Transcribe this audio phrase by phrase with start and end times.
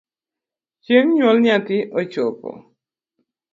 [0.83, 2.49] Chieng’ nyuol nyathi ochopo